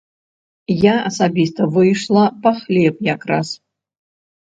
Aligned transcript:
Я 0.83 0.93
асабіста 1.09 1.67
выйшла 1.75 2.23
па 2.47 2.53
хлеб 2.61 2.95
якраз. 3.11 3.47